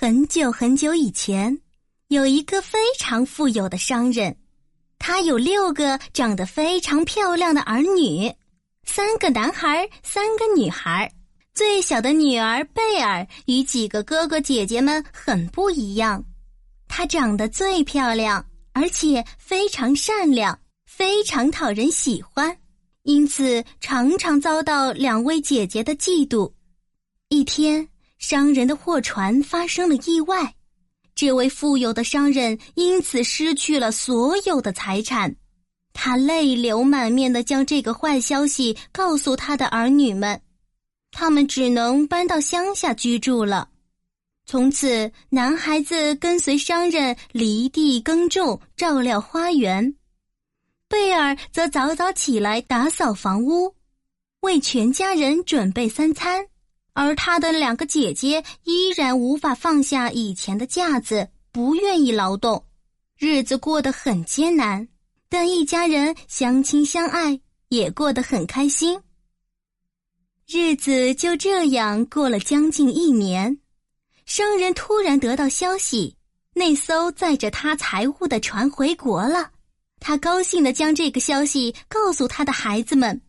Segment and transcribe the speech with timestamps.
[0.00, 1.60] 很久很久以前，
[2.06, 4.36] 有一个非常富有的商人，
[4.96, 8.32] 他有六个长得非常漂亮的儿女，
[8.84, 11.12] 三个男孩，三个女孩。
[11.52, 16.22] 最小的女儿贝尔与几个哥哥姐姐们很不一样，
[16.86, 20.56] 她长得最漂亮，而且非常善良，
[20.86, 22.56] 非常讨人喜欢，
[23.02, 26.52] 因此常常遭到两位姐姐的嫉妒。
[27.30, 27.88] 一天。
[28.18, 30.54] 商人的货船发生了意外，
[31.14, 35.34] 这位富有的商人因此失去了所有的财产，
[35.92, 40.40] 他泪流满面的将这个坏消息告诉他的儿女们，
[41.12, 43.68] 他们只能搬到乡下居住了。
[44.46, 49.92] 从此，男孩子跟随商人犁地耕种，照料花园；
[50.88, 53.74] 贝尔则早早起来打扫房屋，
[54.40, 56.46] 为全家人准备三餐。
[56.92, 62.64] 而他的两个姐姐依然无法放下以前的架子，不愿意劳动，
[63.16, 64.88] 日子过得很艰难。
[65.28, 69.00] 但一家人相亲相爱，也过得很开心。
[70.46, 73.58] 日子就这样过了将近一年，
[74.24, 76.16] 商人突然得到消息，
[76.54, 79.50] 那艘载着他财物的船回国了。
[80.00, 83.20] 他高兴地将这个消息告诉他的孩子们，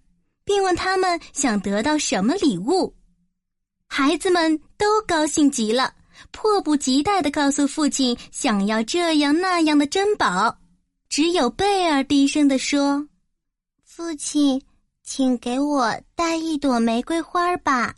[0.45, 2.95] 并问他们想得到什么礼物。
[3.91, 5.93] 孩子们都高兴极了，
[6.31, 10.57] 迫不及待的告诉父亲想要这样那样的珍宝。
[11.09, 13.05] 只有贝尔低声的说
[13.83, 14.61] ：“父亲，
[15.03, 17.95] 请给我带一朵玫瑰花吧。”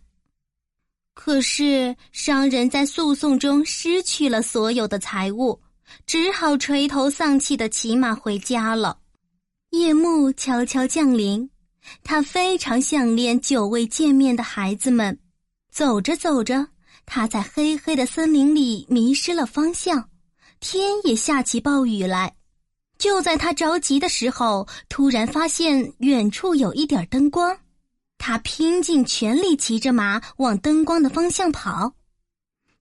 [1.13, 5.61] 可是商人在诉讼中失去了所有的财物，
[6.07, 8.97] 只好垂头丧气的骑马回家了。
[9.71, 11.47] 夜幕悄悄降临，
[12.01, 15.19] 他非常想念久未见面的孩子们。
[15.71, 16.67] 走着走着，
[17.05, 20.09] 他在黑黑的森林里迷失了方向，
[20.59, 22.35] 天也下起暴雨来。
[22.97, 27.57] 就在他着急的时候，突然发现远处有一点灯光，
[28.17, 31.93] 他拼尽全力骑着马往灯光的方向跑，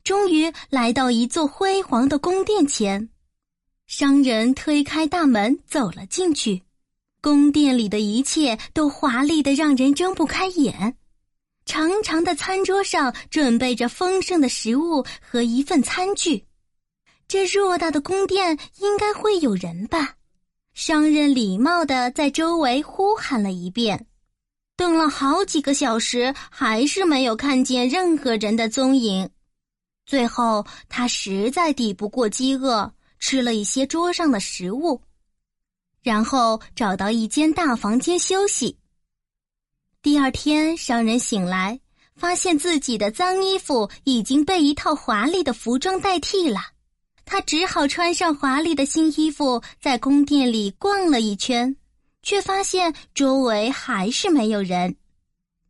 [0.02, 3.08] 终于来到一座辉煌的宫殿前。
[3.86, 6.62] 商人推开大门走了进去，
[7.22, 10.96] 宫殿里的一切都华丽的让人睁不开眼。
[11.64, 16.44] 长长的餐桌上准备着丰盛的食物和一份餐具，
[17.28, 20.16] 这偌大的宫殿应该会有人吧？
[20.74, 24.06] 商人礼貌的在周围呼喊了一遍，
[24.76, 29.28] 等了好几个小时，还是没有看见任何人的踪影。
[30.06, 35.00] 最后，他实在抵不过饥饿，吃了一些桌上的食物，
[36.02, 38.76] 然后找到一间大房间休息。
[40.02, 41.78] 第二天，商人醒来，
[42.16, 46.58] 发现自己的脏衣服已经被一套华丽的服装代替了。
[47.26, 51.76] 他只好穿上华丽的新衣服，在宫殿里逛了一圈，
[52.22, 54.96] 却发现周围还是没有人。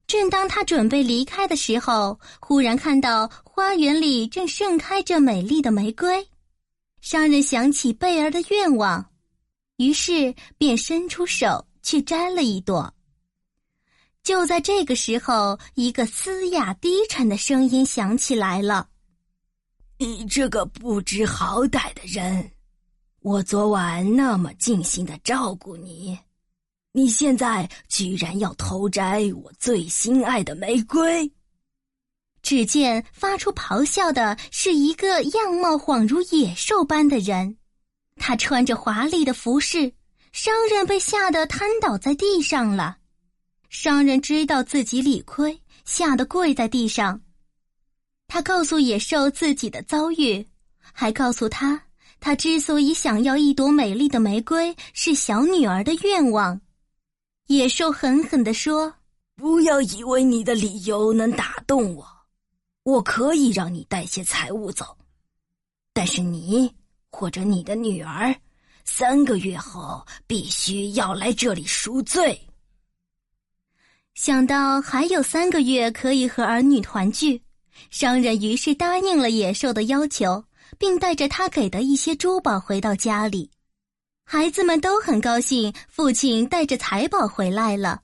[0.07, 6.25] 正当他准备离开的时候，忽然看到花园里正盛开着美丽的玫瑰。
[7.01, 9.05] 商人想起贝儿的愿望，
[9.79, 12.95] 于是便伸出手去摘了一朵。
[14.23, 18.89] 就在这个时候，一个嘶哑低沉的声音响起来了
[19.99, 22.51] ：“你这个不知好歹的人，
[23.21, 26.19] 我昨晚那么尽心的照顾你，
[26.93, 31.33] 你现在居然要偷摘我最心爱的玫瑰！”
[32.43, 37.57] 只见发出咆哮的是一个样貌恍如野兽般的人，
[38.17, 39.93] 他穿着华丽的服饰，
[40.33, 42.99] 商人被吓得瘫倒在地上了。
[43.71, 47.21] 商人知道自己理亏，吓得跪在地上。
[48.27, 50.45] 他告诉野兽自己的遭遇，
[50.81, 51.81] 还告诉他，
[52.19, 56.61] 他之所以想要一朵美丽的玫瑰，是小女儿的愿望。
[57.47, 58.93] 野兽狠狠地说
[59.37, 62.05] ：“不要以为你的理由能打动我，
[62.83, 64.99] 我可以让你带些财物走，
[65.93, 66.75] 但是你
[67.09, 68.35] 或者你的女儿，
[68.85, 72.37] 三个月后必须要来这里赎罪。”
[74.23, 77.41] 想到还有三个月可以和儿女团聚，
[77.89, 80.45] 商人于是答应了野兽的要求，
[80.77, 83.51] 并带着他给的一些珠宝回到家里。
[84.27, 88.03] 孩子们都很高兴，父亲带着财宝回来了。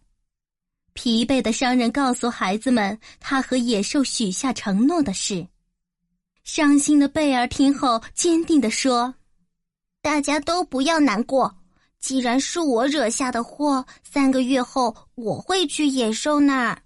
[0.95, 5.47] 疲惫的商人告诉孩子们他和野兽许下承诺的事。
[6.45, 9.15] 伤心的贝尔听后坚定地说
[10.01, 11.55] ：“大家都不要难过。”
[11.99, 16.83] 既然是我惹下的祸，三个月后我会去野兽那儿。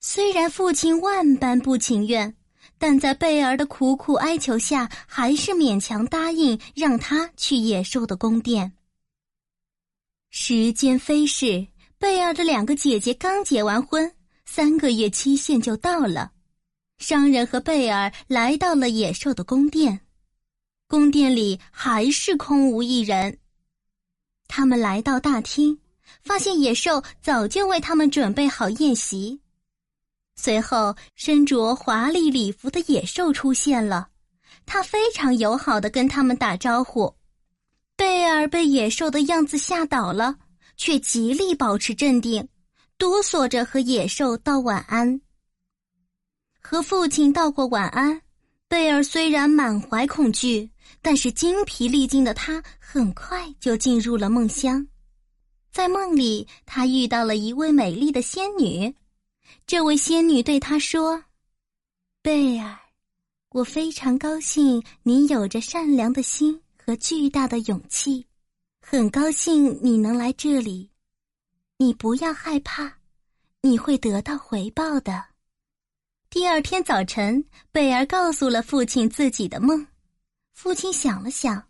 [0.00, 2.34] 虽然父亲万般不情愿，
[2.78, 8.72] 但在贝尔的苦苦哀求下，还是勉强答应让他去野兽的宫殿。
[10.30, 11.66] 时间飞逝，
[11.98, 14.10] 贝尔的两个姐姐刚结完婚，
[14.46, 16.32] 三个月期限就到了。
[16.96, 20.00] 商人和贝尔来到了野兽的宫殿，
[20.86, 23.39] 宫殿里还是空无一人。
[24.50, 25.78] 他们来到大厅，
[26.24, 29.40] 发现野兽早就为他们准备好宴席。
[30.34, 34.08] 随后，身着华丽礼服的野兽出现了，
[34.66, 37.14] 他非常友好的跟他们打招呼。
[37.96, 40.34] 贝尔被野兽的样子吓倒了，
[40.76, 42.48] 却极力保持镇定，
[42.98, 45.20] 哆嗦着和野兽道晚安。
[46.60, 48.20] 和父亲道过晚安，
[48.66, 50.70] 贝尔虽然满怀恐惧，
[51.02, 54.86] 但是精疲力尽的他很快就进入了梦乡。
[55.72, 58.94] 在梦里，他遇到了一位美丽的仙女。
[59.66, 61.24] 这位仙女对他说
[62.22, 62.76] ：“贝尔，
[63.50, 68.26] 我非常高兴你有着善良的心和巨大的勇气，
[68.80, 70.90] 很高兴你能来这里。
[71.78, 72.92] 你不要害怕，
[73.62, 75.24] 你会得到回报的。”
[76.30, 79.86] 第二天早晨，贝尔告诉了父亲自己的梦。
[80.62, 81.64] 父亲想了想，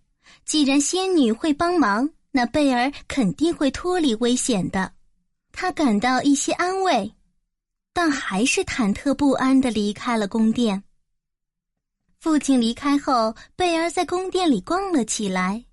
[0.44, 4.92] 既然仙女会帮忙，那贝儿肯定会脱离危险的。
[5.52, 7.14] 他感到一些安慰，
[7.92, 10.82] 但还是忐忑不安的离开了宫殿。
[12.18, 15.64] 父亲离开后，贝儿在宫殿里逛了起来，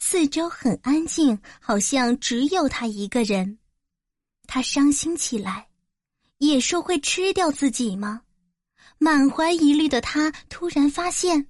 [0.00, 3.60] 四周很安静，好像只有他一个人。
[4.48, 5.68] 他伤心起来。
[6.38, 8.22] 野兽会吃掉自己吗？
[8.98, 11.46] 满怀疑虑的他突然发现，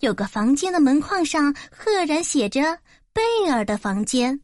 [0.00, 2.78] 有个房间的门框上赫然写着
[3.12, 4.40] “贝尔的房间”。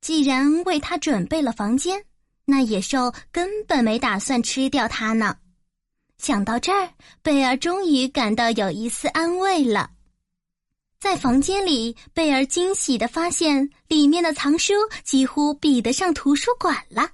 [0.00, 2.04] 既然为他准备了房间，
[2.44, 5.36] 那野兽根本没打算吃掉他呢。
[6.18, 6.90] 想到这儿，
[7.22, 9.90] 贝尔终于感到有一丝安慰了。
[11.00, 17.10] 在房间里，贝尔惊喜的发现，里面的藏书几乎比得上图书馆了。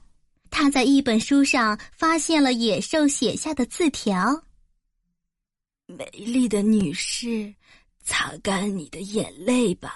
[0.50, 4.42] 他在一本书上发现了野兽写下的字条
[5.90, 7.54] ：“美丽的女士，
[8.04, 9.94] 擦干你的眼泪吧，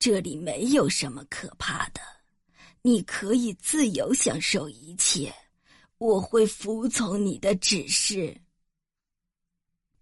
[0.00, 2.00] 这里没有什么可怕的，
[2.82, 5.32] 你可以自由享受一切，
[5.98, 8.36] 我会服从你的指示。”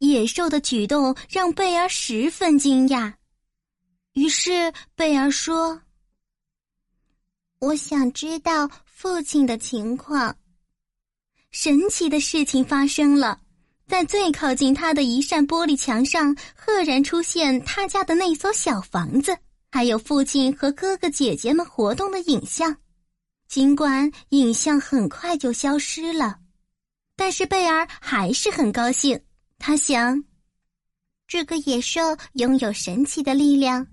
[0.01, 3.13] 野兽的举动让贝尔十分惊讶，
[4.15, 5.83] 于是贝尔说
[7.61, 8.67] ：“我想知道。”
[8.99, 10.37] 父亲的情况，
[11.53, 13.41] 神奇的事情发生了，
[13.89, 19.35] 在最靠近他的一扇玻璃墙上，赫然出现他家的那所小房子，
[19.73, 22.77] 还有父亲和哥哥姐姐们活动的影像。
[23.49, 26.39] 尽管影像很快就消失了，
[27.17, 29.19] 但是贝尔还是很高兴。
[29.59, 30.23] 他想，
[31.27, 32.01] 这个野兽
[32.35, 33.87] 拥有神奇的力量，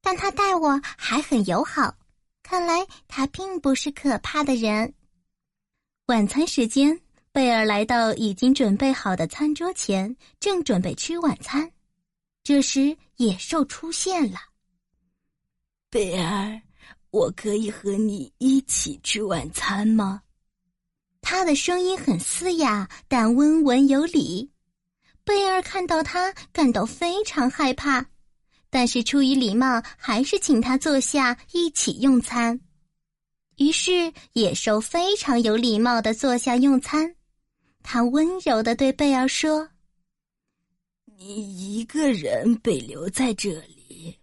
[0.00, 1.96] 但他待我还很友好。
[2.44, 4.94] 看来他并不是可怕的人。
[6.06, 7.00] 晚餐时间，
[7.32, 11.72] 贝尔来到已经准备好的餐桌前，正准备吃晚餐。
[12.44, 14.38] 这时，野兽出现了。
[15.88, 16.60] 贝尔，
[17.10, 20.20] 我可以和你一起吃晚餐吗？
[21.22, 24.50] 他的声音很嘶哑，但温文有礼。
[25.24, 28.04] 贝尔看到他，感到非常害怕。
[28.68, 32.60] 但是出于礼貌，还是请他坐下一起用餐。
[33.56, 37.14] 于是野兽非常有礼貌的坐下用餐，
[37.82, 39.68] 他温柔的对贝尔说
[41.04, 44.18] ：“你一个人被留在这里，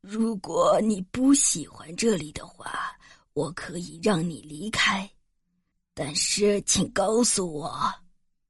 [0.00, 2.96] 如果你不喜欢这里的话，
[3.32, 5.10] 我可以让你离开。
[5.94, 7.92] 但是请告诉我，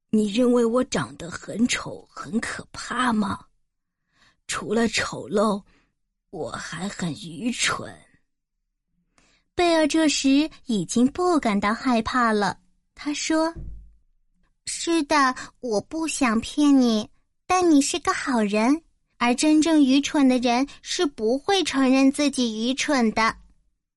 [0.09, 3.45] 你认为我长得很丑、很可怕吗？”
[4.47, 5.63] 除了丑陋，
[6.29, 7.93] 我还很愚蠢。
[9.55, 12.59] 贝尔这时已经不感到害怕了。
[12.93, 13.53] 他说
[14.65, 17.09] ：“是的，我不想骗你，
[17.45, 18.81] 但你是个好人，
[19.17, 23.35] 而真正愚蠢的人是不会承认自己愚蠢的。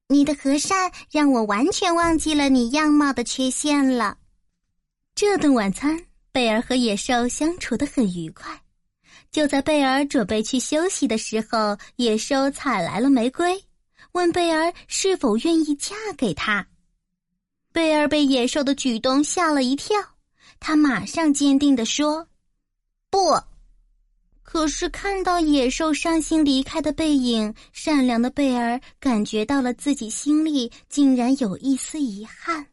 [0.09, 4.19] 你的和善让我完全忘记了你样貌的缺陷了。”
[5.15, 5.99] 这顿晚餐，
[6.33, 8.61] 贝尔和野兽相处的很愉快。
[9.31, 13.65] 就在贝尔准备去休息的时候，野兽采来了玫瑰，
[14.13, 16.67] 问贝尔是否愿意嫁给他。
[17.73, 19.97] 贝尔被野兽的举动吓了一跳，
[20.67, 22.27] 他马上坚定地说
[23.13, 23.19] ：“不。”
[24.43, 32.67] 可是看到野兽伤心离开的背影，善良的贝尔感觉到了自己心里竟然有一丝遗憾。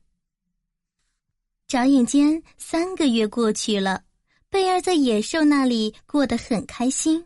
[1.67, 4.01] 眨眼间，三个月过去了。
[4.49, 7.25] 贝尔在野兽那里过得很开心。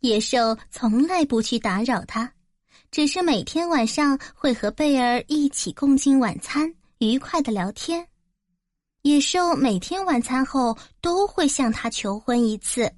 [0.00, 2.32] 野兽从来不去打扰他，
[2.90, 8.09] 只是每天晚上会和贝尔一起共进晚餐，愉快的聊天。
[9.02, 12.92] 野兽每天晚餐后都会向他求婚一次，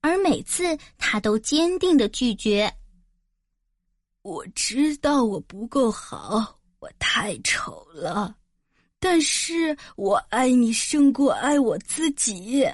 [0.00, 2.72] 而每次他都坚定的拒绝。
[4.22, 8.36] 我知道我不够好，我太丑了。
[9.00, 12.64] 但是我爱你胜过爱我自己。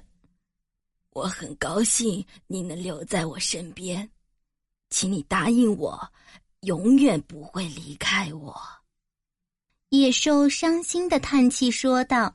[1.12, 4.09] 我很高兴你能留在我身边，
[4.91, 5.99] 请你答应我，
[6.61, 8.55] 永远不会离开我。
[9.90, 12.32] 野兽伤心的叹气说道：“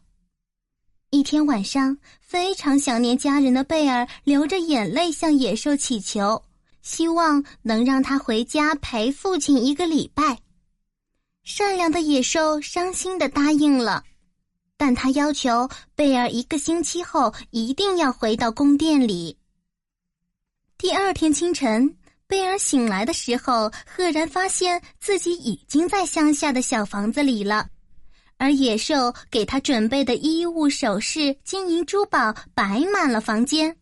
[1.09, 6.43] 一天晚上，非常想念家人的贝尔流着眼泪向野兽祈求，
[6.81, 10.37] 希望能让他回家陪父亲一个礼拜。”
[11.45, 14.03] 善良的野兽伤心的答应了，
[14.75, 19.37] 但他要求贝尔一个星期后一定要回到宫殿里。
[20.77, 21.95] 第二天清晨，
[22.27, 27.67] 贝尔醒来的时候，赫然发现自己已经在乡下的小房子里了，
[28.37, 33.77] 而野兽给他准备的衣物、首饰、金银珠宝摆满了房间。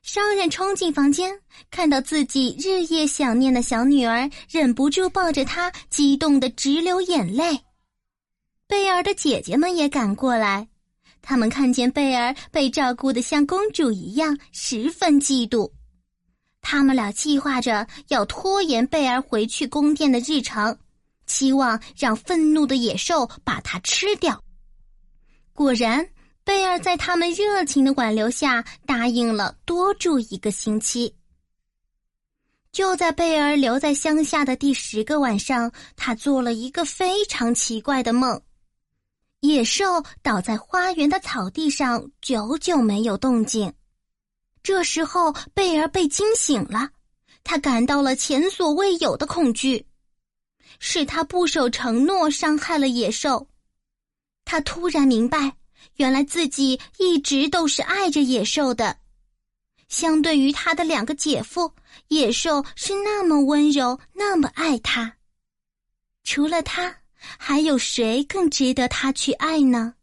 [0.00, 1.38] 商人冲进房间，
[1.70, 7.60] 看到自己日夜想念的小女儿，忍不住抱着她，激动的直流眼泪。
[8.66, 10.68] 贝尔的姐姐们也赶过来，
[11.20, 15.70] 他们看见贝尔被照顾的像公主一样，十分嫉妒。
[16.64, 20.76] 他们俩计划着要拖延贝尔回去宫殿的日程，
[21.26, 24.42] 期望让愤怒的野兽把它吃掉。
[25.52, 26.04] 果然。
[26.46, 31.16] 贝尔在他们热情的挽留下，答应了多住一个星期。
[32.70, 38.38] 就在贝尔留在乡下的第十个晚上，他做了一个非常奇怪的梦：
[39.40, 43.72] 野兽倒在花园的草地上，久久没有动静。
[44.64, 46.90] 这时候，贝儿被惊醒了，
[47.44, 49.86] 他感到了前所未有的恐惧，
[50.80, 53.46] 是他不守承诺，伤害了野兽。
[54.44, 55.56] 他突然明白。
[55.96, 58.96] 原来自己一直都是爱着野兽的，
[59.88, 61.72] 相对于他的两个姐夫，
[62.08, 65.14] 野兽是那么温柔，那么爱他。
[66.24, 66.96] 除了他，
[67.38, 69.94] 还有谁更值得他去爱呢？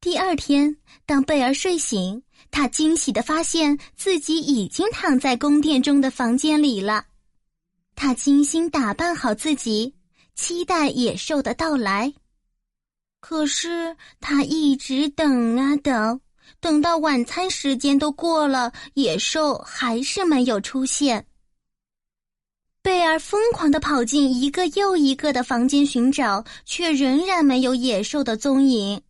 [0.00, 7.04] 第二天，当贝儿睡醒，他惊喜的发现自己已经躺在宫殿中的房间里了。
[7.94, 9.94] 他精心打扮好自己，
[10.34, 12.12] 期待野兽的到来。
[13.20, 16.20] 可是他一直等啊等，
[16.58, 21.26] 等到晚餐时间都过了，野兽还是没有出现。
[22.82, 29.02] 贝尔疯狂的跑进一个又一个的房间寻找，却仍然没有野兽的踪影。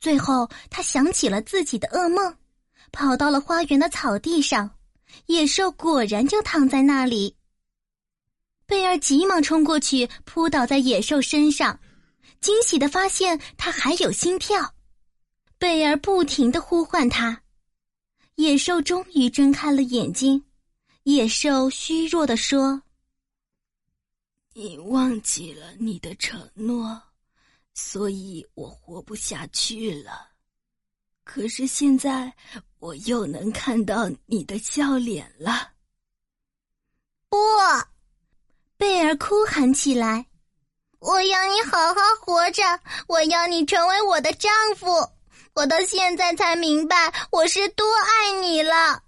[0.00, 2.34] 最后，他想起了自己的噩梦，
[2.90, 4.70] 跑到了花园的草地上，
[5.26, 7.36] 野兽果然就躺在那里。
[8.66, 11.78] 贝尔急忙冲过去，扑倒在野兽身上。
[12.40, 14.74] 惊喜的发现，他还有心跳。
[15.58, 17.42] 贝尔不停的呼唤他，
[18.36, 20.42] 野兽终于睁开了眼睛。
[21.02, 22.80] 野兽虚弱的说
[24.54, 27.02] ：“你忘记了你的承诺，
[27.74, 30.28] 所以我活不下去了。
[31.24, 32.34] 可是现在，
[32.78, 35.70] 我又能看到你的笑脸了。”
[37.30, 37.36] 不，
[38.76, 40.26] 贝尔哭喊起来。
[40.98, 42.62] 我要你好好活着，
[43.06, 44.86] 我要你成为我的丈夫。
[45.54, 49.02] 我到现在才明白我是多爱你了。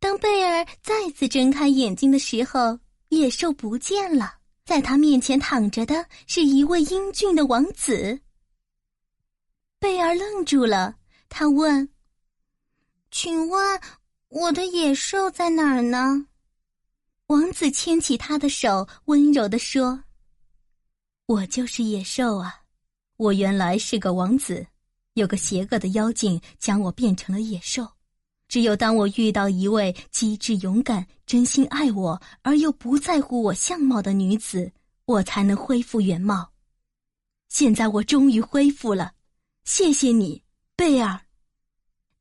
[0.00, 2.78] 当贝尔再次睁开眼睛的时候，
[3.08, 4.34] 野兽不见了，
[4.66, 8.20] 在他面前躺着的是一位英俊的王子。
[9.78, 10.96] 贝尔愣住了，
[11.28, 11.88] 他问
[13.12, 13.80] ：“请问
[14.28, 16.26] 我的野兽在哪儿呢？”
[17.28, 20.02] 王子牵起他的手，温柔的说。
[21.26, 22.62] 我就是野兽啊！
[23.18, 24.66] 我原来是个王子，
[25.14, 27.88] 有个邪恶的妖精将我变成了野兽。
[28.56, 34.72] 只有当我遇到一位机智勇敢、真心爱我而又不在乎我相貌的女子，
[35.04, 36.52] 我才能恢复原貌。
[37.50, 39.12] 现在我终于恢复了，
[39.64, 40.42] 谢谢你，
[40.74, 41.20] 贝尔。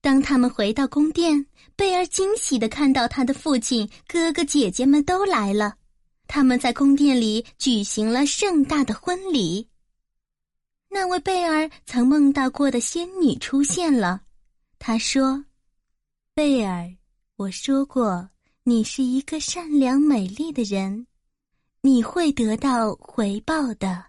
[0.02, 5.76] 当他们回到宫殿，贝尔惊喜的看到他的父亲、哥哥、姐姐们都来了。
[6.28, 9.70] 他们在宫殿里举行了盛大的婚礼。
[10.90, 14.24] 那位贝尔曾梦到过的仙女出现了，
[14.80, 15.46] 她说
[16.36, 16.94] ：“贝尔，
[17.38, 18.30] 我说过
[18.64, 21.08] 你是一个善良美丽的人，
[21.80, 24.04] 你会得到回报的。”